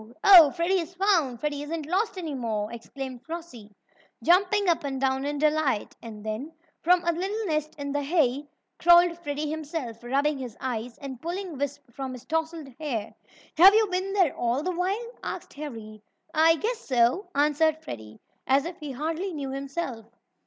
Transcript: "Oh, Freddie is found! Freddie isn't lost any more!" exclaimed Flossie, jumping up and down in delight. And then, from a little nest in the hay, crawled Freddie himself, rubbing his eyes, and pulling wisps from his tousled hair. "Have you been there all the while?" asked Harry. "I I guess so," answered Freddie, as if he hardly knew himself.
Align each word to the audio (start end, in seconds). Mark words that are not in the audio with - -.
"Oh, 0.23 0.49
Freddie 0.49 0.79
is 0.79 0.95
found! 0.95 1.39
Freddie 1.39 1.61
isn't 1.61 1.85
lost 1.85 2.17
any 2.17 2.33
more!" 2.33 2.73
exclaimed 2.73 3.21
Flossie, 3.23 3.69
jumping 4.23 4.67
up 4.67 4.83
and 4.83 4.99
down 4.99 5.25
in 5.25 5.37
delight. 5.37 5.95
And 6.01 6.25
then, 6.25 6.53
from 6.81 7.03
a 7.05 7.11
little 7.11 7.45
nest 7.45 7.75
in 7.77 7.91
the 7.91 8.01
hay, 8.01 8.49
crawled 8.79 9.15
Freddie 9.19 9.51
himself, 9.51 10.01
rubbing 10.03 10.39
his 10.39 10.57
eyes, 10.59 10.97
and 10.97 11.21
pulling 11.21 11.55
wisps 11.55 11.93
from 11.93 12.13
his 12.13 12.25
tousled 12.25 12.69
hair. 12.79 13.13
"Have 13.57 13.75
you 13.75 13.85
been 13.91 14.11
there 14.13 14.35
all 14.35 14.63
the 14.63 14.71
while?" 14.71 15.11
asked 15.21 15.53
Harry. 15.53 16.01
"I 16.33 16.53
I 16.53 16.55
guess 16.55 16.79
so," 16.79 17.29
answered 17.35 17.77
Freddie, 17.83 18.19
as 18.47 18.65
if 18.65 18.79
he 18.79 18.93
hardly 18.93 19.33
knew 19.35 19.51
himself. 19.51 20.07